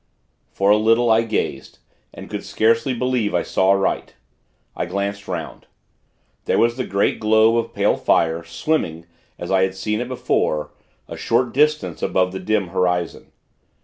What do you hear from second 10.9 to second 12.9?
a short distance above the dim